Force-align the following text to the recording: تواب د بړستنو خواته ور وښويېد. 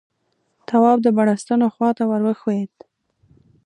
تواب 0.67 0.97
د 1.03 1.07
بړستنو 1.17 1.67
خواته 1.75 2.03
ور 2.09 2.21
وښويېد. 2.25 2.75